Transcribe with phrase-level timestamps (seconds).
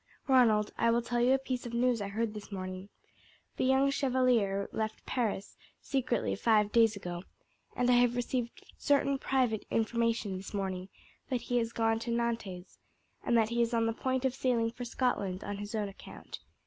[0.27, 2.89] "Ronald, I will tell you a piece of news I heard this morning.
[3.57, 7.21] The young Chevalier left Paris secretly five days ago,
[7.75, 10.89] and I have received certain private information this morning
[11.29, 12.79] that he has gone to Nantes,
[13.23, 16.39] and that he is on the point of sailing for Scotland on his own account.